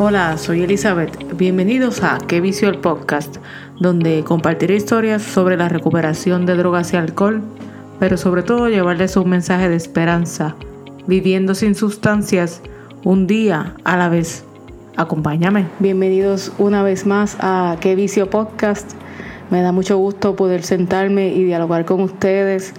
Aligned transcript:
Hola, 0.00 0.38
soy 0.38 0.62
Elizabeth. 0.62 1.10
Bienvenidos 1.36 2.04
a 2.04 2.18
Qué 2.28 2.40
Vicio 2.40 2.68
el 2.68 2.78
Podcast, 2.78 3.38
donde 3.80 4.22
compartiré 4.22 4.76
historias 4.76 5.22
sobre 5.22 5.56
la 5.56 5.68
recuperación 5.68 6.46
de 6.46 6.54
drogas 6.54 6.92
y 6.92 6.96
alcohol, 6.96 7.42
pero 7.98 8.16
sobre 8.16 8.44
todo 8.44 8.68
llevarles 8.68 9.16
un 9.16 9.28
mensaje 9.28 9.68
de 9.68 9.74
esperanza, 9.74 10.54
viviendo 11.08 11.56
sin 11.56 11.74
sustancias, 11.74 12.62
un 13.02 13.26
día 13.26 13.74
a 13.82 13.96
la 13.96 14.08
vez. 14.08 14.44
Acompáñame. 14.96 15.66
Bienvenidos 15.80 16.52
una 16.58 16.84
vez 16.84 17.04
más 17.04 17.36
a 17.40 17.76
Qué 17.80 17.96
Vicio 17.96 18.30
Podcast. 18.30 18.92
Me 19.50 19.62
da 19.62 19.72
mucho 19.72 19.98
gusto 19.98 20.36
poder 20.36 20.62
sentarme 20.62 21.34
y 21.34 21.42
dialogar 21.42 21.86
con 21.86 22.02
ustedes 22.02 22.72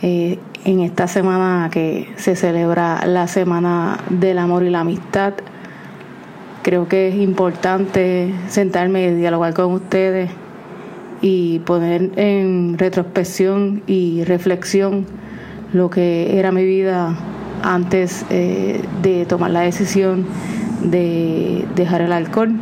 eh, 0.00 0.38
en 0.64 0.80
esta 0.80 1.08
semana 1.08 1.68
que 1.70 2.08
se 2.16 2.34
celebra 2.34 3.04
la 3.04 3.28
Semana 3.28 3.98
del 4.08 4.38
Amor 4.38 4.62
y 4.62 4.70
la 4.70 4.80
Amistad 4.80 5.34
Creo 6.64 6.88
que 6.88 7.08
es 7.08 7.16
importante 7.16 8.32
sentarme 8.48 9.04
y 9.08 9.14
dialogar 9.16 9.52
con 9.52 9.70
ustedes 9.72 10.30
y 11.20 11.58
poner 11.58 12.12
en 12.16 12.78
retrospección 12.78 13.82
y 13.86 14.24
reflexión 14.24 15.04
lo 15.74 15.90
que 15.90 16.38
era 16.38 16.52
mi 16.52 16.64
vida 16.64 17.18
antes 17.62 18.24
eh, 18.30 18.80
de 19.02 19.26
tomar 19.26 19.50
la 19.50 19.60
decisión 19.60 20.24
de 20.82 21.66
dejar 21.76 22.00
el 22.00 22.12
alcohol. 22.14 22.54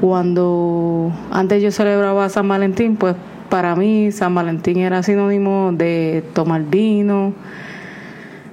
Cuando 0.00 1.12
antes 1.32 1.60
yo 1.60 1.72
celebraba 1.72 2.28
San 2.28 2.46
Valentín, 2.46 2.94
pues 2.94 3.16
para 3.48 3.74
mí 3.74 4.12
San 4.12 4.36
Valentín 4.36 4.78
era 4.78 5.02
sinónimo 5.02 5.72
de 5.72 6.22
tomar 6.32 6.62
vino, 6.62 7.32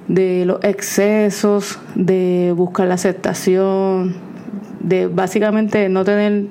de 0.08 0.44
los 0.46 0.62
excesos, 0.62 1.78
de 1.94 2.52
buscar 2.56 2.88
la 2.88 2.94
aceptación, 2.94 4.14
de 4.80 5.08
básicamente 5.08 5.88
no 5.88 6.04
tener 6.04 6.46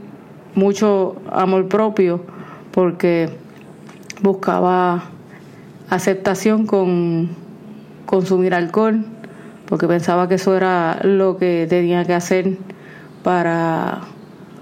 mucho 0.55 1.15
amor 1.31 1.67
propio 1.67 2.21
porque 2.71 3.29
buscaba 4.21 5.05
aceptación 5.89 6.65
con 6.65 7.29
consumir 8.05 8.53
alcohol, 8.53 9.05
porque 9.67 9.87
pensaba 9.87 10.27
que 10.27 10.35
eso 10.35 10.55
era 10.55 10.99
lo 11.03 11.37
que 11.37 11.65
tenía 11.69 12.03
que 12.05 12.13
hacer 12.13 12.57
para 13.23 14.01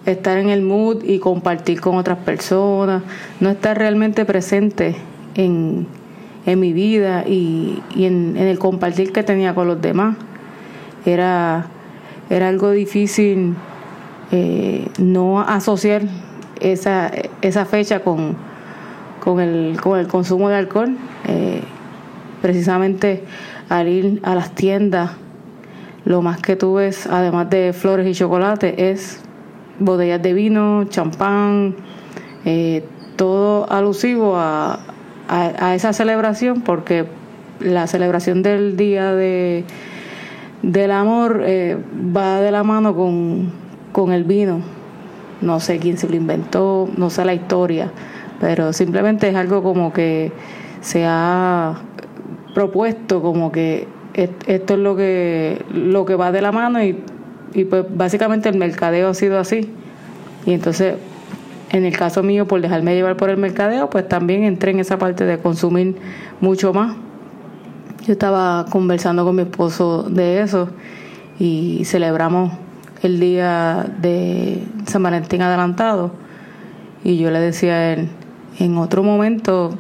estar 0.05 0.37
en 0.37 0.49
el 0.49 0.61
mood 0.61 1.03
y 1.03 1.19
compartir 1.19 1.81
con 1.81 1.95
otras 1.95 2.19
personas, 2.19 3.03
no 3.39 3.49
estar 3.49 3.77
realmente 3.77 4.25
presente 4.25 4.95
en, 5.35 5.87
en 6.45 6.59
mi 6.59 6.73
vida 6.73 7.23
y, 7.27 7.81
en, 7.95 8.37
el 8.37 8.59
compartir 8.59 9.11
que 9.11 9.23
tenía 9.23 9.55
con 9.55 9.67
los 9.67 9.81
demás. 9.81 10.15
Era, 11.05 11.67
era 12.29 12.49
algo 12.49 12.71
difícil 12.71 13.55
eh, 14.31 14.87
no 14.99 15.41
asociar 15.41 16.03
esa, 16.59 17.11
esa 17.41 17.65
fecha 17.65 17.99
con, 17.99 18.35
con, 19.19 19.39
el, 19.39 19.79
con 19.81 19.99
el 19.99 20.07
consumo 20.07 20.49
de 20.49 20.55
alcohol. 20.55 20.97
Eh, 21.27 21.61
precisamente 22.41 23.23
al 23.69 23.87
ir 23.87 24.19
a 24.23 24.35
las 24.35 24.53
tiendas, 24.53 25.11
lo 26.03 26.21
más 26.21 26.41
que 26.41 26.57
tú 26.57 26.73
ves, 26.75 27.07
además 27.07 27.49
de 27.49 27.71
flores 27.71 28.05
y 28.05 28.13
chocolate, 28.13 28.91
es 28.91 29.21
botellas 29.79 30.21
de 30.21 30.33
vino, 30.33 30.83
champán, 30.89 31.75
eh, 32.43 32.83
todo 33.15 33.71
alusivo 33.71 34.35
a, 34.35 34.92
a, 35.33 35.75
esa 35.75 35.93
celebración 35.93 36.61
porque 36.61 37.05
la 37.59 37.87
celebración 37.87 38.43
del 38.43 38.77
día 38.77 39.13
de 39.13 39.63
del 40.61 40.91
amor 40.91 41.43
eh, 41.45 41.77
va 42.15 42.39
de 42.39 42.51
la 42.51 42.63
mano 42.63 42.95
con, 42.95 43.51
con 43.91 44.13
el 44.13 44.23
vino. 44.23 44.61
No 45.41 45.59
sé 45.59 45.77
quién 45.77 45.97
se 45.97 46.07
lo 46.07 46.15
inventó, 46.15 46.87
no 46.95 47.09
sé 47.09 47.25
la 47.25 47.33
historia, 47.33 47.91
pero 48.39 48.71
simplemente 48.71 49.27
es 49.27 49.35
algo 49.35 49.61
como 49.61 49.91
que 49.91 50.31
se 50.79 51.03
ha 51.05 51.73
propuesto 52.53 53.21
como 53.21 53.51
que 53.51 53.87
esto 54.13 54.73
es 54.75 54.79
lo 54.79 54.95
que 54.95 55.65
lo 55.73 56.05
que 56.05 56.15
va 56.15 56.31
de 56.31 56.41
la 56.41 56.51
mano 56.51 56.81
y, 56.81 57.03
y 57.53 57.65
pues 57.65 57.83
básicamente 57.89 58.47
el 58.47 58.57
mercadeo 58.57 59.09
ha 59.09 59.13
sido 59.13 59.39
así. 59.39 59.69
Y 60.45 60.53
entonces 60.53 60.95
en 61.73 61.85
el 61.85 61.97
caso 61.97 62.21
mío, 62.21 62.47
por 62.47 62.61
dejarme 62.61 62.93
llevar 62.93 63.17
por 63.17 63.31
el 63.31 63.37
mercadeo, 63.37 63.89
pues 63.89 64.07
también 64.07 64.43
entré 64.43 64.71
en 64.71 64.79
esa 64.79 64.99
parte 64.99 65.25
de 65.25 65.39
consumir 65.39 65.97
mucho 66.39 66.71
más. 66.71 66.95
Yo 68.05 68.13
estaba 68.13 68.65
conversando 68.69 69.25
con 69.25 69.35
mi 69.35 69.41
esposo 69.41 70.03
de 70.03 70.41
eso 70.41 70.69
y 71.39 71.81
celebramos 71.85 72.53
el 73.01 73.19
día 73.19 73.87
de 74.01 74.63
San 74.85 75.01
Valentín 75.01 75.41
adelantado 75.41 76.11
y 77.03 77.17
yo 77.17 77.31
le 77.31 77.39
decía 77.39 77.73
a 77.73 77.93
él, 77.93 78.09
en 78.59 78.77
otro 78.77 79.01
momento 79.01 79.73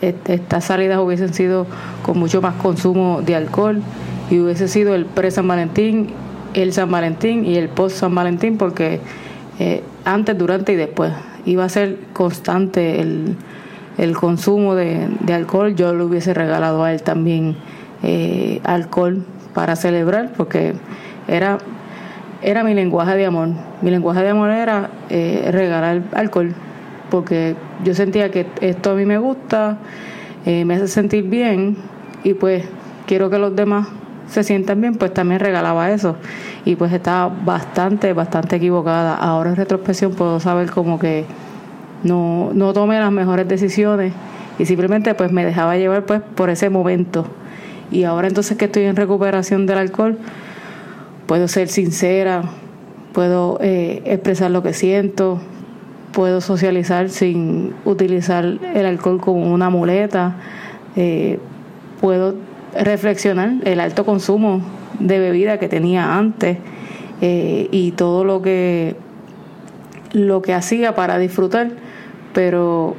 estas 0.00 0.64
salidas 0.64 0.98
hubiesen 0.98 1.34
sido 1.34 1.66
con 2.02 2.18
mucho 2.18 2.40
más 2.40 2.54
consumo 2.54 3.20
de 3.20 3.34
alcohol 3.34 3.82
y 4.30 4.40
hubiese 4.40 4.68
sido 4.68 4.94
el 4.94 5.04
pre-San 5.04 5.46
Valentín, 5.46 6.08
el 6.54 6.72
San 6.72 6.90
Valentín 6.90 7.44
y 7.44 7.56
el 7.56 7.68
post-San 7.68 8.14
Valentín 8.14 8.56
porque 8.56 9.00
eh, 9.58 9.82
antes, 10.04 10.36
durante 10.36 10.72
y 10.72 10.76
después. 10.76 11.12
Iba 11.46 11.64
a 11.64 11.68
ser 11.68 11.98
constante 12.12 13.00
el, 13.00 13.36
consumo 14.16 14.74
de, 14.74 15.08
alcohol. 15.32 15.74
Yo 15.74 15.94
le 15.94 16.04
hubiese 16.04 16.34
regalado 16.34 16.82
a 16.84 16.92
él 16.92 17.02
también 17.02 17.56
eh, 18.02 18.60
alcohol 18.64 19.24
para 19.52 19.76
celebrar, 19.76 20.32
porque 20.36 20.74
era, 21.28 21.58
era 22.42 22.64
mi 22.64 22.74
lenguaje 22.74 23.16
de 23.16 23.26
amor. 23.26 23.48
Mi 23.82 23.90
lenguaje 23.90 24.22
de 24.22 24.30
amor 24.30 24.50
era 24.50 24.90
eh, 25.10 25.48
regalar 25.52 26.02
alcohol, 26.14 26.54
porque 27.10 27.54
yo 27.84 27.94
sentía 27.94 28.30
que 28.30 28.46
esto 28.60 28.92
a 28.92 28.94
mí 28.94 29.06
me 29.06 29.18
gusta, 29.18 29.78
me 30.44 30.74
hace 30.74 30.88
sentir 30.88 31.24
bien 31.24 31.78
y 32.22 32.34
pues 32.34 32.64
quiero 33.06 33.30
que 33.30 33.38
los 33.38 33.56
demás 33.56 33.88
se 34.28 34.42
sientan 34.42 34.80
bien, 34.80 34.96
pues 34.96 35.12
también 35.12 35.40
regalaba 35.40 35.90
eso. 35.90 36.16
Y 36.64 36.76
pues 36.76 36.92
estaba 36.92 37.28
bastante, 37.44 38.12
bastante 38.12 38.56
equivocada. 38.56 39.14
Ahora 39.14 39.50
en 39.50 39.56
retrospección 39.56 40.12
puedo 40.14 40.40
saber 40.40 40.70
como 40.70 40.98
que 40.98 41.24
no, 42.02 42.50
no 42.52 42.72
tomé 42.72 42.98
las 42.98 43.12
mejores 43.12 43.48
decisiones 43.48 44.12
y 44.58 44.66
simplemente 44.66 45.14
pues 45.14 45.32
me 45.32 45.44
dejaba 45.44 45.76
llevar 45.76 46.04
pues 46.04 46.20
por 46.34 46.50
ese 46.50 46.70
momento. 46.70 47.26
Y 47.90 48.04
ahora 48.04 48.28
entonces 48.28 48.56
que 48.56 48.66
estoy 48.66 48.84
en 48.84 48.96
recuperación 48.96 49.66
del 49.66 49.78
alcohol, 49.78 50.18
puedo 51.26 51.48
ser 51.48 51.68
sincera, 51.68 52.42
puedo 53.12 53.58
eh, 53.60 54.02
expresar 54.04 54.50
lo 54.50 54.62
que 54.62 54.72
siento, 54.72 55.40
puedo 56.12 56.40
socializar 56.40 57.10
sin 57.10 57.74
utilizar 57.84 58.44
el 58.44 58.86
alcohol 58.86 59.20
como 59.20 59.52
una 59.52 59.70
muleta, 59.70 60.36
eh, 60.96 61.38
puedo 62.00 62.34
reflexionar 62.78 63.54
el 63.64 63.80
alto 63.80 64.04
consumo 64.04 64.62
de 64.98 65.18
bebida 65.18 65.58
que 65.58 65.68
tenía 65.68 66.16
antes 66.16 66.58
eh, 67.20 67.68
y 67.70 67.92
todo 67.92 68.24
lo 68.24 68.42
que 68.42 68.96
lo 70.12 70.42
que 70.42 70.54
hacía 70.54 70.94
para 70.94 71.18
disfrutar, 71.18 71.70
pero 72.32 72.94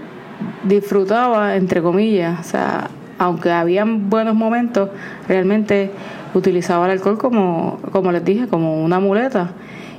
disfrutaba 0.64 1.56
entre 1.56 1.82
comillas, 1.82 2.40
o 2.42 2.44
sea, 2.44 2.90
aunque 3.18 3.52
habían 3.52 4.10
buenos 4.10 4.36
momentos, 4.36 4.90
realmente 5.28 5.92
utilizaba 6.34 6.86
el 6.86 6.92
alcohol 6.92 7.18
como, 7.18 7.80
como 7.92 8.12
les 8.12 8.24
dije, 8.26 8.48
como 8.48 8.84
una 8.84 9.00
muleta. 9.00 9.52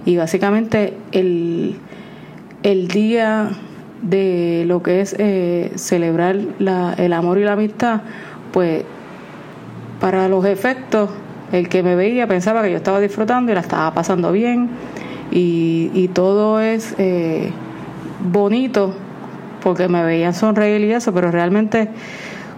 Y 0.05 0.19
básicamente 0.19 0.95
el, 1.13 1.77
el 2.63 2.89
día 2.89 3.49
de 4.03 4.65
lo 4.67 4.83
que 4.83 5.01
es 5.01 5.17
eh, 5.19 5.73
celebrar 5.77 6.37
la, 6.59 6.95
el 6.99 7.13
amor 7.15 7.39
y 7.39 7.45
la 7.45 7.53
amistad, 7.53 8.03
pues 8.53 8.85
para 10.01 10.29
los 10.29 10.45
efectos, 10.45 11.11
el 11.53 11.69
que 11.69 11.83
me 11.83 11.95
veía 11.95 12.27
pensaba 12.27 12.63
que 12.63 12.71
yo 12.71 12.77
estaba 12.77 13.01
disfrutando 13.01 13.53
y 13.53 13.55
la 13.55 13.61
estaba 13.61 13.93
pasando 13.95 14.33
bien 14.33 14.71
y, 15.31 16.11
todo 16.15 16.61
es 16.61 16.95
eh, 16.99 17.51
bonito 18.21 18.95
porque 19.63 19.89
me 19.89 20.05
veían 20.05 20.33
sonreír 20.33 20.81
y 20.83 20.93
eso, 20.93 21.13
pero 21.13 21.31
realmente 21.31 21.89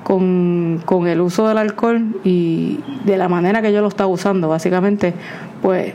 con, 0.05 0.83
con, 0.85 1.07
el 1.07 1.21
uso 1.21 1.49
del 1.49 1.59
alcohol 1.59 2.21
y 2.25 2.81
de 3.05 3.17
la 3.17 3.29
manera 3.29 3.63
que 3.63 3.73
yo 3.73 3.81
lo 3.81 3.89
estaba 3.89 4.09
usando, 4.09 4.49
básicamente, 4.49 5.15
pues 5.63 5.95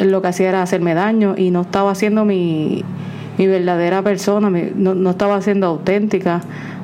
lo 0.00 0.22
que 0.22 0.28
hacía 0.28 0.48
era 0.48 0.62
hacerme 0.62 0.94
daño 0.94 1.34
y 1.36 1.50
no 1.50 1.62
estaba 1.62 1.90
haciendo 1.90 2.24
mi, 2.24 2.84
mi 3.38 3.46
verdadera 3.46 4.02
persona, 4.02 4.50
no, 4.50 4.94
no 4.94 5.10
estaba 5.10 5.40
siendo 5.42 5.66
auténtica, 5.66 6.40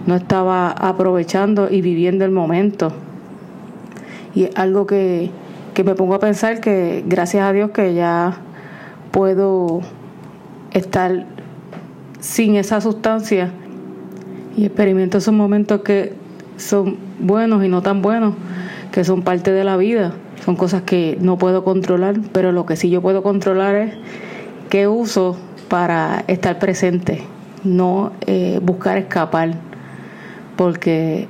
no 0.06 0.16
estaba 0.16 0.70
aprovechando 0.70 1.69
y 1.70 1.81
viviendo 1.81 2.25
el 2.25 2.31
momento. 2.31 2.93
Y 4.37 4.44
es 4.44 4.50
algo 4.55 4.87
que, 4.87 5.31
me 5.83 5.94
pongo 5.94 6.15
a 6.15 6.21
pensar 6.21 6.61
que 6.61 7.03
gracias 7.06 7.43
a 7.43 7.53
Dios 7.53 7.71
que 7.71 7.94
ya 7.94 8.37
puedo 9.11 9.81
estar 10.73 11.25
sin 12.21 12.56
esa 12.56 12.83
sustancia 12.83 13.50
y 14.55 14.67
experimento 14.67 15.19
esos 15.19 15.33
momentos 15.33 15.81
que 15.81 16.12
son 16.59 16.99
buenos 17.19 17.65
y 17.65 17.69
no 17.69 17.81
tan 17.81 18.03
buenos, 18.03 18.35
que 18.93 19.05
son 19.05 19.23
parte 19.23 19.53
de 19.53 19.65
la 19.65 19.79
vida. 19.79 20.12
Son 20.44 20.55
cosas 20.55 20.83
que 20.83 21.17
no 21.19 21.38
puedo 21.38 21.65
controlar, 21.65 22.17
pero 22.33 22.53
lo 22.53 22.67
que 22.67 22.77
sí 22.77 22.91
yo 22.91 23.00
puedo 23.00 23.23
controlar 23.23 23.75
es 23.75 23.94
qué 24.69 24.87
uso 24.87 25.38
para 25.69 26.25
estar 26.27 26.59
presente, 26.59 27.23
no 27.65 28.12
eh, 28.27 28.61
buscar 28.62 28.99
escapar, 28.99 29.55
porque 30.56 31.27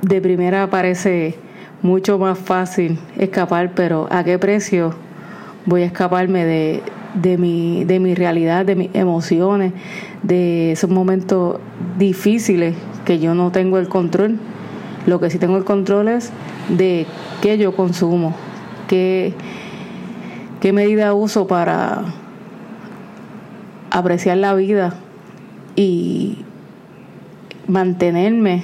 de 0.00 0.20
primera 0.22 0.70
parece 0.70 1.36
mucho 1.82 2.18
más 2.18 2.38
fácil 2.38 2.98
escapar, 3.18 3.72
pero 3.74 4.06
¿a 4.10 4.24
qué 4.24 4.38
precio 4.38 4.94
voy 5.66 5.82
a 5.82 5.86
escaparme 5.86 6.44
de, 6.44 6.82
de, 7.14 7.36
mi, 7.38 7.84
de 7.84 8.00
mi 8.00 8.14
realidad, 8.14 8.64
de 8.64 8.76
mis 8.76 8.90
emociones, 8.94 9.72
de 10.22 10.72
esos 10.72 10.90
momentos 10.90 11.58
difíciles 11.98 12.74
que 13.04 13.18
yo 13.18 13.34
no 13.34 13.50
tengo 13.50 13.78
el 13.78 13.88
control? 13.88 14.38
Lo 15.06 15.18
que 15.18 15.30
sí 15.30 15.38
tengo 15.38 15.56
el 15.56 15.64
control 15.64 16.08
es 16.08 16.32
de 16.68 17.06
qué 17.40 17.58
yo 17.58 17.74
consumo, 17.74 18.34
qué, 18.86 19.34
qué 20.60 20.72
medida 20.72 21.14
uso 21.14 21.48
para 21.48 22.04
apreciar 23.90 24.38
la 24.38 24.54
vida 24.54 24.94
y 25.74 26.38
mantenerme 27.66 28.62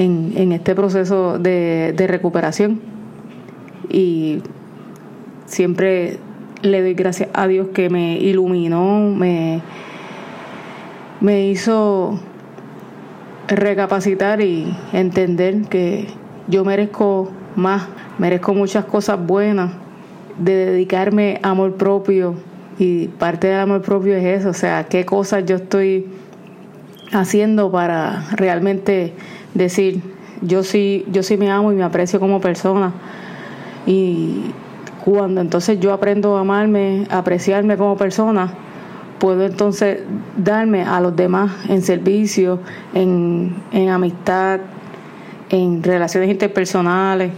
en, 0.00 0.52
este 0.52 0.74
proceso 0.74 1.38
de, 1.38 1.94
de 1.96 2.06
recuperación. 2.06 2.80
Y 3.88 4.42
siempre 5.46 6.18
le 6.62 6.82
doy 6.82 6.94
gracias 6.94 7.28
a 7.32 7.46
Dios 7.46 7.68
que 7.74 7.90
me 7.90 8.18
iluminó, 8.18 9.10
me, 9.10 9.62
me 11.20 11.48
hizo 11.48 12.20
recapacitar 13.48 14.40
y 14.40 14.72
entender 14.92 15.62
que 15.62 16.06
yo 16.46 16.64
merezco 16.64 17.30
más, 17.56 17.88
merezco 18.18 18.54
muchas 18.54 18.84
cosas 18.84 19.24
buenas, 19.24 19.72
de 20.38 20.66
dedicarme 20.66 21.40
a 21.42 21.50
amor 21.50 21.74
propio 21.74 22.34
y 22.78 23.08
parte 23.08 23.48
del 23.48 23.60
amor 23.60 23.82
propio 23.82 24.14
es 24.14 24.40
eso, 24.40 24.50
o 24.50 24.54
sea, 24.54 24.84
qué 24.84 25.04
cosas 25.04 25.44
yo 25.44 25.56
estoy 25.56 26.06
haciendo 27.12 27.70
para 27.70 28.26
realmente 28.32 29.14
decir, 29.54 30.02
yo 30.42 30.62
sí, 30.62 31.04
yo 31.10 31.22
sí 31.22 31.36
me 31.36 31.50
amo 31.50 31.72
y 31.72 31.76
me 31.76 31.82
aprecio 31.82 32.20
como 32.20 32.40
persona. 32.40 32.92
Y 33.86 34.52
cuando 35.04 35.40
entonces 35.40 35.80
yo 35.80 35.92
aprendo 35.92 36.36
a 36.36 36.40
amarme, 36.40 37.06
a 37.10 37.18
apreciarme 37.18 37.76
como 37.76 37.96
persona, 37.96 38.52
puedo 39.18 39.44
entonces 39.44 40.00
darme 40.36 40.82
a 40.82 41.00
los 41.00 41.14
demás 41.14 41.52
en 41.68 41.82
servicio, 41.82 42.60
en, 42.94 43.54
en 43.72 43.88
amistad, 43.88 44.60
en 45.50 45.82
relaciones 45.82 46.30
interpersonales. 46.30 47.32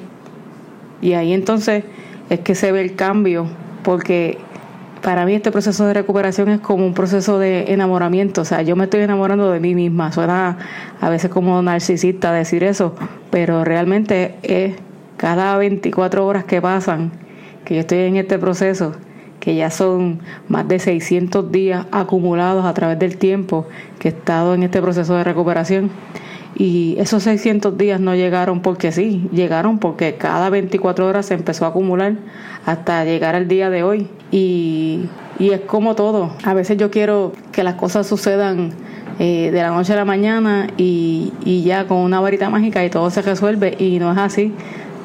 Y 1.00 1.14
ahí 1.14 1.32
entonces 1.32 1.84
es 2.30 2.40
que 2.40 2.54
se 2.54 2.70
ve 2.70 2.82
el 2.82 2.94
cambio, 2.94 3.46
porque 3.82 4.38
para 5.02 5.26
mí 5.26 5.34
este 5.34 5.50
proceso 5.50 5.86
de 5.86 5.94
recuperación 5.94 6.48
es 6.48 6.60
como 6.60 6.86
un 6.86 6.94
proceso 6.94 7.38
de 7.38 7.72
enamoramiento, 7.72 8.42
o 8.42 8.44
sea, 8.44 8.62
yo 8.62 8.76
me 8.76 8.84
estoy 8.84 9.00
enamorando 9.00 9.50
de 9.50 9.60
mí 9.60 9.74
misma, 9.74 10.12
suena 10.12 10.58
a 11.00 11.10
veces 11.10 11.30
como 11.30 11.60
narcisista 11.60 12.32
decir 12.32 12.62
eso, 12.62 12.94
pero 13.30 13.64
realmente 13.64 14.36
es 14.42 14.76
cada 15.16 15.56
24 15.56 16.26
horas 16.26 16.44
que 16.44 16.62
pasan 16.62 17.12
que 17.64 17.74
yo 17.74 17.80
estoy 17.80 17.98
en 17.98 18.16
este 18.16 18.38
proceso, 18.38 18.92
que 19.40 19.56
ya 19.56 19.70
son 19.70 20.20
más 20.48 20.66
de 20.68 20.78
600 20.78 21.50
días 21.50 21.86
acumulados 21.90 22.64
a 22.64 22.74
través 22.74 22.98
del 22.98 23.18
tiempo 23.18 23.66
que 23.98 24.08
he 24.08 24.12
estado 24.12 24.54
en 24.54 24.62
este 24.62 24.80
proceso 24.80 25.16
de 25.16 25.24
recuperación. 25.24 25.90
Y 26.54 26.96
esos 26.98 27.22
600 27.22 27.78
días 27.78 27.98
no 27.98 28.14
llegaron 28.14 28.60
porque 28.60 28.92
sí, 28.92 29.28
llegaron 29.32 29.78
porque 29.78 30.14
cada 30.16 30.50
24 30.50 31.06
horas 31.06 31.26
se 31.26 31.34
empezó 31.34 31.64
a 31.64 31.68
acumular 31.68 32.14
hasta 32.66 33.04
llegar 33.04 33.34
al 33.34 33.48
día 33.48 33.70
de 33.70 33.82
hoy. 33.82 34.08
Y, 34.32 35.04
y 35.38 35.50
es 35.50 35.60
como 35.60 35.94
todo. 35.94 36.32
A 36.42 36.54
veces 36.54 36.76
yo 36.78 36.90
quiero 36.90 37.32
que 37.52 37.62
las 37.62 37.74
cosas 37.74 38.06
sucedan 38.06 38.72
eh, 39.18 39.50
de 39.52 39.62
la 39.62 39.70
noche 39.70 39.92
a 39.92 39.96
la 39.96 40.04
mañana 40.04 40.66
y, 40.76 41.32
y, 41.44 41.62
ya 41.62 41.86
con 41.86 41.98
una 41.98 42.18
varita 42.20 42.50
mágica 42.50 42.84
y 42.84 42.90
todo 42.90 43.10
se 43.10 43.22
resuelve 43.22 43.76
y 43.78 43.98
no 43.98 44.10
es 44.10 44.18
así. 44.18 44.52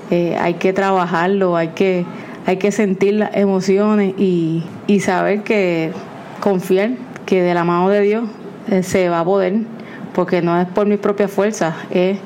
Eh, 0.10 0.36
hay 0.40 0.56
que 0.56 0.74
trabajarlo, 0.74 1.58
hay 1.58 1.70
que, 1.70 2.06
hay 2.46 2.58
que 2.58 2.72
sentir 2.72 3.16
las 3.16 3.36
emociones 3.36 4.14
y, 4.18 4.64
y 4.88 5.02
saber 5.02 5.44
que 5.44 5.92
confiar 6.40 6.92
que 7.26 7.44
de 7.44 7.54
la 7.54 7.66
mano 7.66 7.90
de 7.90 8.02
Dios 8.02 8.30
eh, 8.72 8.82
se 8.82 9.10
va 9.10 9.20
a 9.20 9.26
poder 9.26 9.54
porque 10.18 10.42
no 10.42 10.60
es 10.60 10.68
por 10.68 10.88
mis 10.88 10.98
propias 10.98 11.30
fuerzas, 11.30 11.76
es 11.92 12.18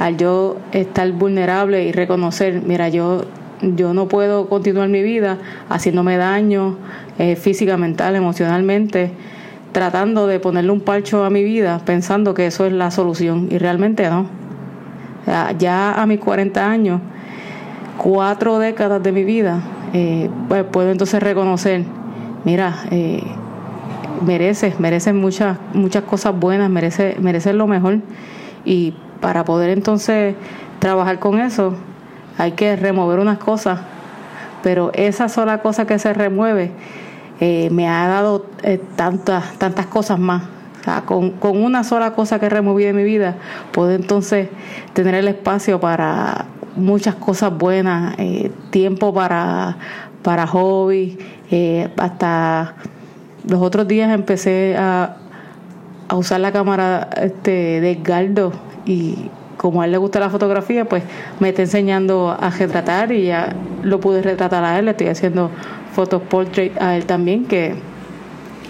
al 0.00 0.16
yo 0.16 0.56
estar 0.72 1.12
vulnerable 1.12 1.84
y 1.84 1.92
reconocer, 1.92 2.62
mira, 2.66 2.88
yo, 2.88 3.26
yo 3.62 3.94
no 3.94 4.08
puedo 4.08 4.48
continuar 4.48 4.88
mi 4.88 5.02
vida 5.02 5.38
haciéndome 5.68 6.16
daño 6.16 6.76
eh, 7.18 7.36
física, 7.36 7.76
mental, 7.76 8.16
emocionalmente, 8.16 9.12
tratando 9.72 10.26
de 10.26 10.40
ponerle 10.40 10.72
un 10.72 10.80
parcho 10.80 11.24
a 11.24 11.30
mi 11.30 11.42
vida, 11.42 11.80
pensando 11.84 12.34
que 12.34 12.46
eso 12.46 12.66
es 12.66 12.72
la 12.72 12.90
solución 12.90 13.48
y 13.50 13.58
realmente 13.58 14.08
no. 14.10 14.26
ya 15.58 15.92
a 15.92 16.06
mis 16.06 16.18
40 16.18 16.68
años, 16.68 17.00
cuatro 17.96 18.58
décadas 18.58 19.02
de 19.02 19.12
mi 19.12 19.24
vida, 19.24 19.60
eh, 19.92 20.28
pues 20.48 20.64
puedo 20.64 20.90
entonces 20.90 21.22
reconocer, 21.22 21.84
mira, 22.44 22.74
eh, 22.90 23.22
mereces, 24.26 24.80
mereces 24.80 25.14
muchas, 25.14 25.58
muchas 25.72 26.04
cosas 26.04 26.38
buenas, 26.38 26.70
mereces, 26.70 27.18
mereces 27.20 27.54
lo 27.54 27.66
mejor. 27.66 28.00
Y 28.64 28.94
para 29.20 29.44
poder 29.44 29.70
entonces 29.70 30.34
trabajar 30.78 31.18
con 31.18 31.38
eso, 31.38 31.74
hay 32.38 32.52
que 32.52 32.76
remover 32.76 33.18
unas 33.18 33.38
cosas. 33.38 33.80
Pero 34.62 34.90
esa 34.94 35.28
sola 35.28 35.58
cosa 35.58 35.86
que 35.86 35.98
se 35.98 36.12
remueve 36.14 36.72
eh, 37.40 37.68
me 37.70 37.88
ha 37.88 38.06
dado 38.06 38.46
eh, 38.62 38.80
tantas, 38.96 39.52
tantas 39.58 39.86
cosas 39.86 40.18
más. 40.18 40.44
con, 41.06 41.32
con, 41.32 41.62
una 41.62 41.82
sola 41.84 42.12
cosa 42.12 42.38
que 42.38 42.48
removí 42.48 42.84
de 42.84 42.92
mi 42.92 43.04
vida, 43.04 43.36
puedo 43.72 43.92
entonces 43.92 44.48
tener 44.92 45.14
el 45.14 45.28
espacio 45.28 45.80
para 45.80 46.46
muchas 46.76 47.14
cosas 47.16 47.56
buenas, 47.56 48.14
eh, 48.18 48.50
tiempo 48.70 49.12
para, 49.12 49.76
para 50.22 50.46
hobbies, 50.46 51.18
hasta 51.98 52.74
los 53.48 53.60
otros 53.60 53.86
días 53.88 54.12
empecé 54.12 54.76
a, 54.78 55.16
a 56.08 56.16
usar 56.16 56.40
la 56.40 56.52
cámara 56.52 57.08
este, 57.16 57.80
de 57.80 57.94
Galdo 57.96 58.52
y 58.86 59.30
como 59.62 59.80
a 59.80 59.84
él 59.84 59.92
le 59.92 59.98
gusta 59.98 60.18
la 60.18 60.28
fotografía, 60.28 60.84
pues 60.86 61.04
me 61.38 61.50
está 61.50 61.62
enseñando 61.62 62.36
a 62.38 62.50
retratar 62.50 63.12
y 63.12 63.26
ya 63.26 63.54
lo 63.84 64.00
pude 64.00 64.20
retratar 64.20 64.64
a 64.64 64.76
él, 64.76 64.86
le 64.86 64.90
estoy 64.90 65.06
haciendo 65.06 65.50
fotos 65.92 66.20
portrait 66.20 66.76
a 66.82 66.96
él 66.96 67.06
también, 67.06 67.44
que 67.44 67.76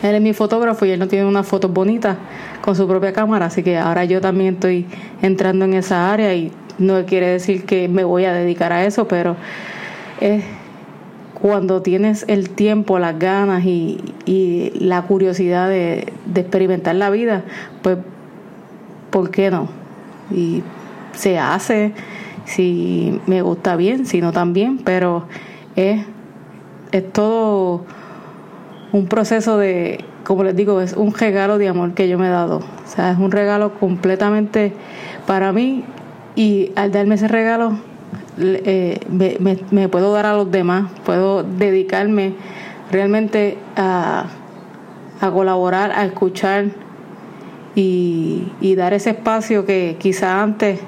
él 0.03 0.15
es 0.15 0.21
mi 0.21 0.35
fotógrafo 0.35 0.85
y 0.85 0.91
él 0.91 1.01
no 1.01 1.09
tiene 1.09 1.25
unas 1.25 1.47
fotos 1.47 1.73
bonitas 1.73 2.19
con 2.61 2.77
su 2.77 2.87
propia 2.87 3.15
cámara, 3.15 3.47
así 3.47 3.63
que 3.63 3.79
ahora 3.79 4.05
yo 4.05 4.21
también 4.21 4.55
estoy 4.55 4.85
entrando 5.23 5.65
en 5.65 5.73
esa 5.73 6.13
área 6.13 6.35
y 6.35 6.53
no 6.79 7.07
quiere 7.07 7.29
decir 7.29 7.65
que 7.65 7.89
me 7.89 8.05
voy 8.05 8.27
a 8.27 8.35
dedicar 8.35 8.71
a 8.75 8.85
eso, 8.85 9.09
pero 9.09 9.35
es 10.21 10.45
cuando 11.41 11.81
tienes 11.81 12.27
el 12.29 12.51
tiempo, 12.51 12.99
las 12.99 13.19
ganas 13.19 13.65
y, 13.65 13.99
la 14.75 15.03
curiosidad 15.03 15.71
de, 15.71 16.13
experimentar 16.35 16.95
la 16.97 17.09
vida, 17.09 17.45
pues, 17.83 17.97
¿por 19.11 19.31
qué 19.31 19.51
no? 19.51 19.69
Y 20.31 20.63
se 21.13 21.39
hace, 21.39 21.93
si 22.45 23.21
me 23.27 23.43
gusta 23.43 23.77
bien, 23.77 24.07
si 24.07 24.21
no 24.21 24.33
también, 24.33 24.79
pero 24.79 25.27
es, 25.77 26.05
es 26.91 27.13
todo 27.13 27.85
un 28.93 29.07
proceso 29.07 29.59
de, 29.59 30.05
como 30.25 30.45
les 30.45 30.57
digo, 30.57 30.81
es 30.81 30.95
un 30.95 31.15
regalo 31.15 31.59
de 31.59 31.69
amor 31.69 31.95
que 31.95 32.09
yo 32.09 32.19
me 32.19 32.27
he 32.27 32.31
dado. 32.31 32.59
O 32.59 32.89
sea, 32.89 33.13
es 33.13 33.19
un 33.19 33.31
regalo 33.31 33.75
completamente 33.79 34.73
para 35.27 35.53
mí 35.53 35.85
y 36.35 36.73
al 36.77 36.93
darme 36.93 37.15
ese 37.15 37.29
regalo 37.29 37.79
eh, 38.39 39.01
me, 39.71 39.89
puedo 39.89 40.13
dar 40.13 40.27
a 40.27 40.35
los 40.35 40.51
demás, 40.51 40.91
puedo 41.05 41.43
dedicarme 41.43 42.35
realmente 42.91 43.59
a, 43.77 44.27
a 45.21 45.31
colaborar, 45.31 45.93
a 45.93 46.05
escuchar 46.05 46.67
y, 47.75 48.75
dar 48.77 48.93
ese 48.93 49.11
espacio 49.11 49.65
que 49.65 49.97
quizá 49.99 50.43
antes 50.43 50.81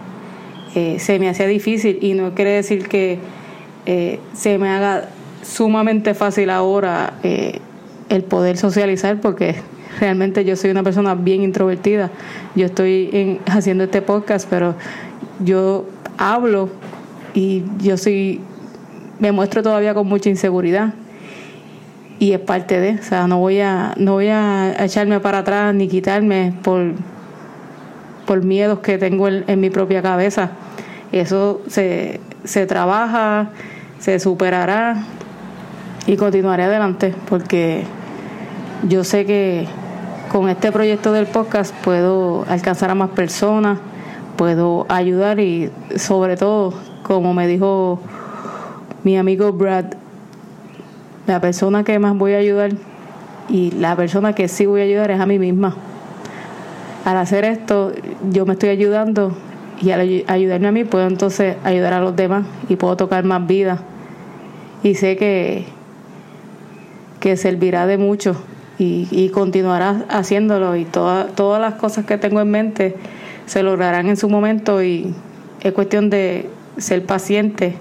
eh, 0.74 0.98
se 0.98 1.18
me 1.18 1.28
hacía 1.28 1.46
difícil 1.46 1.98
y 2.00 2.14
no 2.14 2.34
quiere 2.34 2.50
decir 2.50 2.88
que 2.88 3.18
eh, 3.86 4.18
se 4.32 4.58
me 4.58 4.68
haga 4.68 5.08
sumamente 5.42 6.14
fácil 6.14 6.50
ahora 6.50 7.14
el 7.22 8.22
poder 8.24 8.56
socializar 8.56 9.20
porque 9.20 9.56
realmente 10.00 10.44
yo 10.44 10.56
soy 10.56 10.70
una 10.70 10.82
persona 10.82 11.14
bien 11.14 11.42
introvertida. 11.42 12.10
Yo 12.54 12.66
estoy 12.66 13.40
haciendo 13.46 13.84
este 13.84 14.02
podcast, 14.02 14.48
pero 14.48 14.74
yo 15.40 15.86
hablo 16.16 16.70
y 17.34 17.64
yo 17.80 17.96
soy, 17.96 18.40
me 19.18 19.32
muestro 19.32 19.62
todavía 19.62 19.94
con 19.94 20.06
mucha 20.06 20.30
inseguridad 20.30 20.94
y 22.18 22.32
es 22.32 22.40
parte 22.40 22.80
de, 22.80 22.98
o 23.00 23.02
sea, 23.02 23.26
no 23.26 23.38
voy 23.38 23.60
a, 23.60 23.94
no 23.96 24.12
voy 24.12 24.28
a 24.28 24.74
echarme 24.78 25.20
para 25.20 25.38
atrás 25.38 25.74
ni 25.74 25.88
quitarme 25.88 26.54
por, 26.62 26.92
por 28.26 28.42
miedos 28.42 28.80
que 28.80 28.98
tengo 28.98 29.28
en, 29.28 29.60
mi 29.60 29.70
propia 29.70 30.02
cabeza. 30.02 30.50
Eso 31.12 31.60
se, 31.68 32.20
se 32.44 32.66
trabaja, 32.66 33.50
se 33.98 34.18
superará 34.18 35.04
y 36.06 36.16
continuaré 36.16 36.64
adelante 36.64 37.14
porque 37.28 37.84
yo 38.88 39.04
sé 39.04 39.24
que 39.24 39.66
con 40.30 40.48
este 40.48 40.72
proyecto 40.72 41.12
del 41.12 41.26
podcast 41.26 41.74
puedo 41.84 42.44
alcanzar 42.48 42.90
a 42.90 42.94
más 42.94 43.10
personas, 43.10 43.78
puedo 44.36 44.86
ayudar 44.88 45.38
y 45.38 45.70
sobre 45.96 46.36
todo, 46.36 46.74
como 47.02 47.32
me 47.34 47.46
dijo 47.46 48.00
mi 49.04 49.16
amigo 49.16 49.52
Brad, 49.52 49.86
la 51.26 51.40
persona 51.40 51.84
que 51.84 51.98
más 51.98 52.16
voy 52.16 52.34
a 52.34 52.38
ayudar 52.38 52.72
y 53.48 53.70
la 53.72 53.96
persona 53.96 54.34
que 54.34 54.48
sí 54.48 54.66
voy 54.66 54.80
a 54.80 54.84
ayudar 54.84 55.10
es 55.10 55.20
a 55.20 55.26
mí 55.26 55.38
misma. 55.38 55.74
Al 57.04 57.18
hacer 57.18 57.44
esto, 57.44 57.92
yo 58.30 58.46
me 58.46 58.54
estoy 58.54 58.70
ayudando 58.70 59.36
y 59.80 59.90
al 59.90 60.24
ayudarme 60.26 60.68
a 60.68 60.72
mí 60.72 60.84
puedo 60.84 61.06
entonces 61.06 61.56
ayudar 61.64 61.92
a 61.92 62.00
los 62.00 62.16
demás 62.16 62.46
y 62.68 62.76
puedo 62.76 62.96
tocar 62.96 63.24
más 63.24 63.46
vidas. 63.46 63.80
Y 64.82 64.94
sé 64.94 65.16
que, 65.16 65.66
que 67.20 67.36
servirá 67.36 67.86
de 67.86 67.98
mucho 67.98 68.36
y, 68.78 69.08
y 69.10 69.28
continuará 69.30 70.04
haciéndolo 70.08 70.76
y 70.76 70.84
todas 70.84 71.60
las 71.60 71.74
cosas 71.74 72.06
que 72.06 72.18
tengo 72.18 72.40
en 72.40 72.50
mente 72.50 72.96
se 73.46 73.62
lograrán 73.62 74.08
en 74.08 74.16
su 74.16 74.28
momento 74.28 74.82
y 74.82 75.14
es 75.62 75.72
cuestión 75.72 76.10
de 76.10 76.48
ser 76.76 77.04
paciente, 77.04 77.76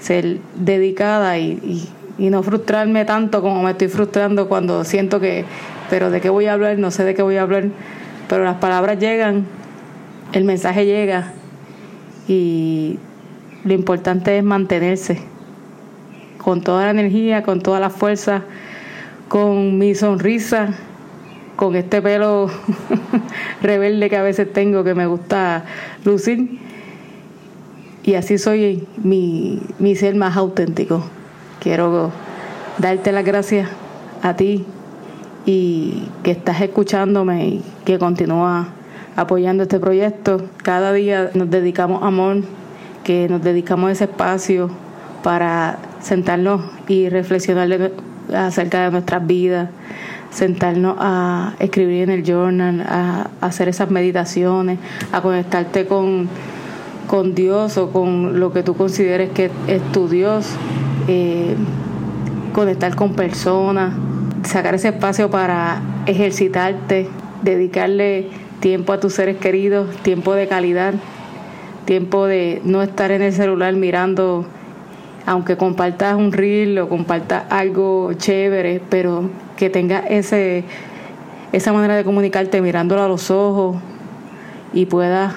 ser 0.00 0.38
dedicada 0.54 1.38
y, 1.38 1.88
y, 2.18 2.30
no 2.30 2.42
frustrarme 2.42 3.04
tanto 3.04 3.42
como 3.42 3.62
me 3.62 3.72
estoy 3.72 3.88
frustrando 3.88 4.48
cuando 4.48 4.84
siento 4.84 5.18
que, 5.20 5.44
pero 5.90 6.10
de 6.10 6.20
qué 6.20 6.30
voy 6.30 6.46
a 6.46 6.52
hablar, 6.52 6.78
no 6.78 6.90
sé 6.90 7.04
de 7.04 7.14
qué 7.14 7.22
voy 7.22 7.36
a 7.36 7.42
hablar, 7.42 7.64
pero 8.32 8.44
las 8.44 8.56
palabras 8.56 8.98
llegan, 8.98 9.44
el 10.32 10.44
mensaje 10.44 10.86
llega 10.86 11.34
y 12.26 12.98
lo 13.62 13.74
importante 13.74 14.38
es 14.38 14.42
mantenerse 14.42 15.20
con 16.38 16.62
toda 16.62 16.86
la 16.86 16.92
energía, 16.92 17.42
con 17.42 17.60
toda 17.60 17.78
la 17.78 17.90
fuerza, 17.90 18.40
con 19.28 19.76
mi 19.76 19.94
sonrisa, 19.94 20.70
con 21.56 21.76
este 21.76 22.00
pelo 22.00 22.50
rebelde 23.60 24.08
que 24.08 24.16
a 24.16 24.22
veces 24.22 24.50
tengo 24.50 24.82
que 24.82 24.94
me 24.94 25.04
gusta 25.04 25.66
lucir. 26.02 26.58
Y 28.02 28.14
así 28.14 28.38
soy 28.38 28.88
mi, 28.96 29.60
mi 29.78 29.94
ser 29.94 30.14
más 30.14 30.38
auténtico. 30.38 31.04
Quiero 31.60 32.10
darte 32.78 33.12
las 33.12 33.26
gracias 33.26 33.68
a 34.22 34.36
ti 34.36 34.64
y 35.44 36.08
que 36.22 36.32
estás 36.32 36.60
escuchándome 36.60 37.46
y 37.46 37.64
que 37.84 37.98
continúas 37.98 38.68
apoyando 39.16 39.64
este 39.64 39.78
proyecto. 39.78 40.42
Cada 40.62 40.92
día 40.92 41.30
nos 41.34 41.50
dedicamos 41.50 42.02
amor, 42.02 42.42
que 43.04 43.28
nos 43.28 43.42
dedicamos 43.42 43.90
ese 43.90 44.04
espacio 44.04 44.70
para 45.22 45.78
sentarnos 46.00 46.62
y 46.88 47.08
reflexionar 47.08 47.92
acerca 48.34 48.84
de 48.84 48.90
nuestras 48.90 49.26
vidas, 49.26 49.68
sentarnos 50.30 50.96
a 50.98 51.54
escribir 51.58 52.04
en 52.04 52.10
el 52.10 52.24
journal, 52.24 52.80
a, 52.82 53.30
hacer 53.40 53.68
esas 53.68 53.90
meditaciones, 53.90 54.78
a 55.12 55.20
conectarte 55.20 55.86
con, 55.86 56.28
con 57.06 57.34
Dios 57.34 57.76
o 57.78 57.90
con 57.90 58.40
lo 58.40 58.52
que 58.52 58.62
tú 58.62 58.74
consideres 58.74 59.30
que 59.30 59.50
es 59.66 59.82
tu 59.92 60.08
Dios, 60.08 60.46
eh, 61.08 61.54
conectar 62.52 62.94
con 62.96 63.14
personas, 63.14 63.92
sacar 64.44 64.74
ese 64.74 64.88
espacio 64.88 65.30
para 65.30 65.82
ejercitarte, 66.06 67.08
dedicarle 67.42 68.28
tiempo 68.60 68.92
a 68.92 69.00
tus 69.00 69.14
seres 69.14 69.36
queridos, 69.38 69.94
tiempo 69.98 70.34
de 70.34 70.48
calidad, 70.48 70.94
tiempo 71.84 72.26
de 72.26 72.60
no 72.64 72.82
estar 72.82 73.10
en 73.10 73.22
el 73.22 73.32
celular 73.32 73.74
mirando 73.74 74.46
aunque 75.26 75.56
compartas 75.56 76.16
un 76.16 76.32
reel 76.32 76.78
o 76.78 76.88
compartas 76.88 77.44
algo 77.50 78.12
chévere, 78.14 78.80
pero 78.88 79.30
que 79.56 79.70
tengas 79.70 80.04
ese, 80.08 80.64
esa 81.52 81.72
manera 81.72 81.96
de 81.96 82.04
comunicarte 82.04 82.60
mirándolo 82.60 83.02
a 83.02 83.08
los 83.08 83.30
ojos 83.30 83.76
y 84.72 84.86
puedas 84.86 85.34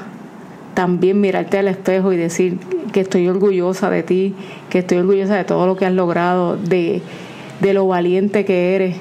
también 0.74 1.22
mirarte 1.22 1.58
al 1.58 1.68
espejo 1.68 2.12
y 2.14 2.18
decir 2.18 2.58
que 2.92 3.02
estoy 3.02 3.28
orgullosa 3.28 3.90
de 3.90 4.04
ti, 4.04 4.36
que 4.70 4.80
estoy 4.80 4.98
orgullosa 4.98 5.36
de 5.36 5.44
todo 5.44 5.68
lo 5.68 5.76
que 5.76 5.86
has 5.86 5.94
logrado, 5.94 6.58
de, 6.58 7.02
de 7.62 7.74
lo 7.74 7.88
valiente 7.88 8.46
que 8.46 8.76
eres, 8.76 8.98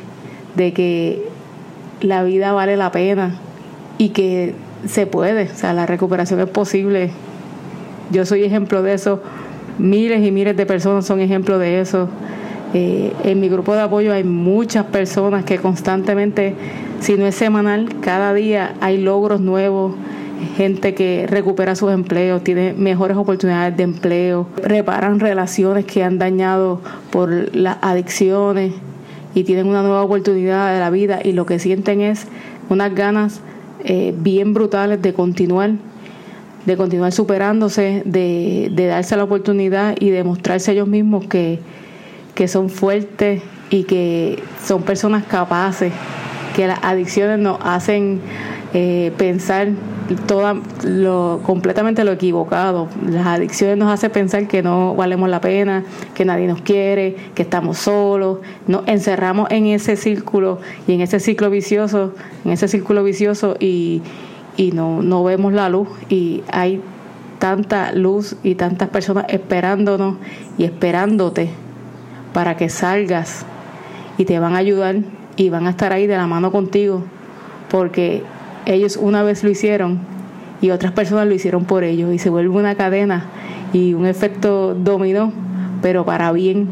de 0.54 0.72
que 0.72 1.22
la 2.00 2.22
vida 2.22 2.52
vale 2.52 2.76
la 2.76 2.90
pena 2.92 3.38
y 3.98 4.10
que 4.10 4.54
se 4.86 5.06
puede, 5.06 5.44
o 5.44 5.54
sea, 5.54 5.72
la 5.72 5.86
recuperación 5.86 6.40
es 6.40 6.48
posible. 6.48 7.10
Yo 8.10 8.26
soy 8.26 8.44
ejemplo 8.44 8.82
de 8.82 8.94
eso 8.94 9.22
Miles 9.78 10.24
y 10.24 10.30
miles 10.30 10.56
de 10.56 10.66
personas 10.66 11.04
son 11.04 11.20
ejemplos 11.20 11.58
de 11.58 11.80
eso. 11.80 12.08
Eh, 12.74 13.12
en 13.24 13.40
mi 13.40 13.48
grupo 13.48 13.74
de 13.74 13.82
apoyo 13.82 14.12
hay 14.12 14.22
muchas 14.22 14.86
personas 14.86 15.44
que 15.44 15.58
constantemente, 15.58 16.54
si 17.00 17.16
no 17.16 17.26
es 17.26 17.34
semanal, 17.34 17.88
cada 18.00 18.32
día 18.34 18.74
hay 18.80 18.98
logros 18.98 19.40
nuevos, 19.40 19.94
gente 20.56 20.94
que 20.94 21.26
recupera 21.28 21.74
sus 21.74 21.92
empleos, 21.92 22.42
tiene 22.42 22.72
mejores 22.72 23.16
oportunidades 23.16 23.76
de 23.76 23.82
empleo, 23.82 24.48
reparan 24.62 25.20
relaciones 25.20 25.84
que 25.84 26.02
han 26.02 26.18
dañado 26.18 26.80
por 27.10 27.54
las 27.54 27.78
adicciones 27.82 28.72
y 29.34 29.44
tienen 29.44 29.66
una 29.66 29.82
nueva 29.82 30.02
oportunidad 30.02 30.72
de 30.72 30.80
la 30.80 30.90
vida 30.90 31.20
y 31.22 31.32
lo 31.32 31.46
que 31.46 31.58
sienten 31.58 32.00
es 32.00 32.26
unas 32.68 32.94
ganas 32.94 33.40
eh, 33.84 34.14
bien 34.16 34.54
brutales 34.54 35.02
de 35.02 35.12
continuar 35.12 35.72
de 36.66 36.76
continuar 36.76 37.12
superándose, 37.12 38.02
de, 38.04 38.70
darse 38.74 39.16
la 39.16 39.24
oportunidad 39.24 39.96
y 40.00 40.10
demostrarse 40.10 40.72
ellos 40.72 40.88
mismos 40.88 41.26
que, 41.26 41.58
que 42.34 42.48
son 42.48 42.70
fuertes 42.70 43.42
y 43.70 43.84
que 43.84 44.42
son 44.64 44.82
personas 44.82 45.24
capaces, 45.24 45.92
que 46.56 46.66
las 46.66 46.78
adicciones 46.82 47.38
nos 47.38 47.58
hacen 47.62 48.20
eh, 48.76 49.12
pensar 49.16 49.68
toda 50.26 50.56
lo 50.82 51.40
completamente 51.44 52.02
lo 52.02 52.10
equivocado. 52.10 52.88
Las 53.08 53.24
adicciones 53.24 53.78
nos 53.78 53.88
hacen 53.88 54.10
pensar 54.10 54.48
que 54.48 54.64
no 54.64 54.96
valemos 54.96 55.28
la 55.28 55.40
pena, 55.40 55.84
que 56.12 56.24
nadie 56.24 56.48
nos 56.48 56.60
quiere, 56.60 57.14
que 57.36 57.42
estamos 57.42 57.78
solos. 57.78 58.40
Nos 58.66 58.82
encerramos 58.88 59.48
en 59.52 59.66
ese 59.66 59.94
círculo 59.94 60.58
y 60.88 60.94
en 60.94 61.02
ese 61.02 61.20
ciclo 61.20 61.50
vicioso, 61.50 62.14
en 62.44 62.50
ese 62.50 62.66
círculo 62.66 63.04
vicioso 63.04 63.56
y, 63.60 64.02
y 64.56 64.72
no, 64.72 65.02
no 65.02 65.22
vemos 65.22 65.52
la 65.52 65.68
luz 65.68 65.86
y 66.08 66.42
hay 66.50 66.80
tanta 67.38 67.92
luz 67.92 68.34
y 68.42 68.56
tantas 68.56 68.88
personas 68.88 69.26
esperándonos 69.28 70.16
y 70.58 70.64
esperándote 70.64 71.48
para 72.32 72.56
que 72.56 72.68
salgas 72.68 73.46
y 74.18 74.24
te 74.24 74.40
van 74.40 74.54
a 74.54 74.58
ayudar 74.58 74.96
y 75.36 75.48
van 75.48 75.68
a 75.68 75.70
estar 75.70 75.92
ahí 75.92 76.08
de 76.08 76.16
la 76.16 76.26
mano 76.26 76.50
contigo 76.50 77.04
porque 77.70 78.24
ellos 78.66 78.96
una 78.96 79.22
vez 79.22 79.44
lo 79.44 79.50
hicieron 79.50 79.98
y 80.60 80.70
otras 80.70 80.92
personas 80.92 81.26
lo 81.26 81.34
hicieron 81.34 81.64
por 81.64 81.84
ellos 81.84 82.12
y 82.12 82.18
se 82.18 82.30
vuelve 82.30 82.56
una 82.56 82.74
cadena 82.74 83.26
y 83.72 83.94
un 83.94 84.06
efecto 84.06 84.74
dominó 84.74 85.32
pero 85.82 86.04
para 86.04 86.32
bien 86.32 86.68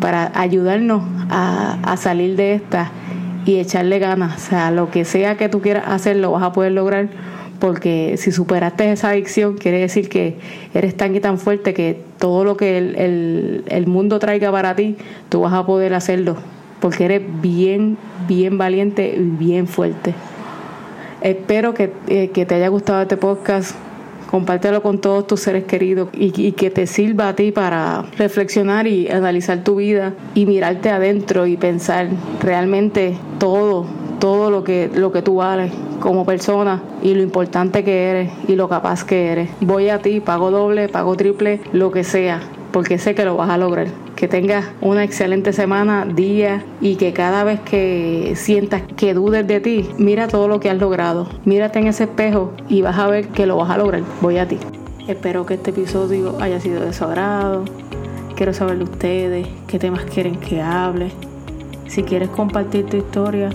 para 0.00 0.32
ayudarnos 0.34 1.02
a, 1.28 1.96
salir 1.96 2.36
de 2.36 2.54
esta 2.54 2.90
y 3.44 3.58
echarle 3.58 3.98
ganas. 3.98 4.36
O 4.36 4.50
sea, 4.50 4.70
lo 4.70 4.90
que 4.90 5.04
sea 5.04 5.36
que 5.36 5.48
tú 5.48 5.60
quieras 5.60 5.84
hacer, 5.86 6.16
lo 6.16 6.32
vas 6.32 6.42
a 6.42 6.52
poder 6.52 6.72
lograr 6.72 7.08
porque 7.60 8.14
si 8.16 8.32
superaste 8.32 8.90
esa 8.90 9.10
adicción, 9.10 9.58
quiere 9.58 9.78
decir 9.78 10.08
que 10.08 10.36
eres 10.72 10.96
tan 10.96 11.14
y 11.14 11.20
tan 11.20 11.38
fuerte 11.38 11.74
que 11.74 12.00
todo 12.18 12.42
lo 12.42 12.56
que 12.56 12.78
el, 12.78 13.64
el, 13.68 13.86
mundo 13.86 14.18
traiga 14.18 14.50
para 14.50 14.74
ti, 14.74 14.96
tú 15.28 15.42
vas 15.42 15.52
a 15.52 15.66
poder 15.66 15.92
hacerlo, 15.92 16.36
porque 16.80 17.04
eres 17.04 17.22
bien, 17.42 17.98
bien 18.26 18.56
valiente 18.56 19.14
y 19.14 19.20
bien 19.20 19.66
fuerte. 19.66 20.14
Espero 21.22 21.74
que, 21.74 21.92
eh, 22.08 22.30
que 22.30 22.46
te 22.46 22.54
haya 22.54 22.68
gustado 22.68 23.02
este 23.02 23.16
podcast 23.16 23.74
compártelo 24.30 24.80
con 24.80 24.98
todos 25.00 25.26
tus 25.26 25.40
seres 25.40 25.64
queridos 25.64 26.08
y, 26.12 26.52
que 26.52 26.70
te 26.70 26.86
sirva 26.86 27.28
a 27.28 27.34
ti 27.34 27.50
para 27.50 28.02
reflexionar 28.16 28.86
y 28.86 29.08
analizar 29.08 29.64
tu 29.64 29.76
vida 29.76 30.14
y 30.34 30.46
mirarte 30.46 30.90
adentro 30.90 31.46
y 31.46 31.56
pensar 31.56 32.08
realmente 32.40 33.16
todo, 33.38 33.86
todo 34.20 34.50
lo 34.50 34.62
que, 34.62 34.88
lo 34.94 35.10
que 35.10 35.22
tú 35.22 35.36
vales 35.36 35.72
como 35.98 36.24
persona 36.24 36.80
y 37.02 37.14
lo 37.14 37.22
importante 37.22 37.82
que 37.82 38.10
eres 38.10 38.32
y 38.46 38.54
lo 38.54 38.68
capaz 38.68 39.02
que 39.02 39.32
eres. 39.32 39.50
Voy 39.60 39.88
a 39.88 39.98
ti, 39.98 40.20
pago 40.20 40.52
doble, 40.52 40.88
pago 40.88 41.16
triple, 41.16 41.60
lo 41.72 41.90
que 41.90 42.04
sea, 42.04 42.40
porque 42.70 42.98
sé 42.98 43.16
que 43.16 43.24
lo 43.24 43.36
vas 43.36 43.50
a 43.50 43.58
lograr 43.58 43.88
que 44.20 44.28
tengas 44.28 44.66
una 44.82 45.02
excelente 45.02 45.54
semana, 45.54 46.04
día 46.04 46.62
y 46.82 46.96
que 46.96 47.14
cada 47.14 47.42
vez 47.42 47.58
que 47.60 48.34
sientas 48.36 48.82
que 48.94 49.14
dudes 49.14 49.46
de 49.46 49.60
ti, 49.60 49.88
mira 49.96 50.28
todo 50.28 50.46
lo 50.46 50.60
que 50.60 50.68
has 50.68 50.76
logrado. 50.76 51.26
Mírate 51.46 51.78
en 51.78 51.86
ese 51.86 52.04
espejo 52.04 52.52
y 52.68 52.82
vas 52.82 52.98
a 52.98 53.06
ver 53.06 53.28
que 53.28 53.46
lo 53.46 53.56
vas 53.56 53.70
a 53.70 53.78
lograr. 53.78 54.02
Voy 54.20 54.36
a 54.36 54.46
ti. 54.46 54.58
Espero 55.08 55.46
que 55.46 55.54
este 55.54 55.70
episodio 55.70 56.36
haya 56.38 56.60
sido 56.60 56.84
de 56.84 56.92
su 56.92 57.02
agrado. 57.02 57.64
Quiero 58.36 58.52
saber 58.52 58.76
de 58.76 58.84
ustedes 58.84 59.48
qué 59.66 59.78
temas 59.78 60.04
quieren 60.04 60.36
que 60.36 60.60
hable. 60.60 61.12
Si 61.86 62.02
quieres 62.02 62.28
compartir 62.28 62.84
tu 62.84 62.98
historia, 62.98 63.48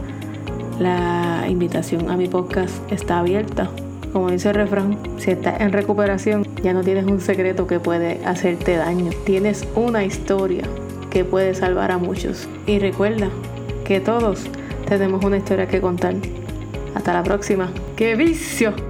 la 0.79 1.45
invitación 1.47 2.09
a 2.09 2.17
mi 2.17 2.27
podcast 2.27 2.73
está 2.91 3.19
abierta. 3.19 3.69
Como 4.15 4.31
dice 4.31 4.47
el 4.47 4.55
refrán, 4.55 4.97
si 5.17 5.31
estás 5.31 5.59
en 5.59 5.73
recuperación, 5.73 6.47
ya 6.63 6.71
no 6.71 6.83
tienes 6.85 7.03
un 7.03 7.19
secreto 7.19 7.67
que 7.67 7.81
puede 7.81 8.25
hacerte 8.25 8.77
daño. 8.77 9.11
Tienes 9.25 9.67
una 9.75 10.05
historia 10.05 10.63
que 11.09 11.25
puede 11.25 11.53
salvar 11.53 11.91
a 11.91 11.97
muchos. 11.97 12.47
Y 12.65 12.79
recuerda 12.79 13.27
que 13.83 13.99
todos 13.99 14.45
tenemos 14.87 15.21
una 15.25 15.35
historia 15.35 15.67
que 15.67 15.81
contar. 15.81 16.15
Hasta 16.95 17.11
la 17.11 17.23
próxima. 17.23 17.73
¡Qué 17.97 18.15
vicio! 18.15 18.84